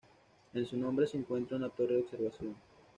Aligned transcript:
En 0.55 0.65
su 0.65 0.81
cumbre 0.81 1.05
se 1.05 1.19
encuentra 1.19 1.57
una 1.57 1.69
torre 1.69 1.93
de 1.93 2.01
observación. 2.01 2.55